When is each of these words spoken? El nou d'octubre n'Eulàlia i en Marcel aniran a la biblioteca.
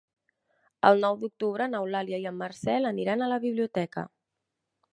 El 0.89 1.03
nou 1.03 1.17
d'octubre 1.23 1.67
n'Eulàlia 1.73 2.21
i 2.23 2.27
en 2.31 2.39
Marcel 2.39 2.91
aniran 2.93 3.21
a 3.27 3.31
la 3.35 3.39
biblioteca. 3.45 4.07